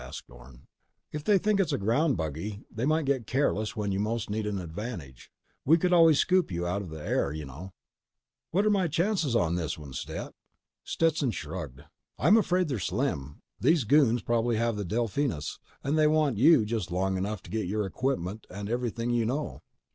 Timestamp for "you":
3.91-3.99, 6.51-6.65, 7.31-7.45, 16.39-16.65, 19.11-19.27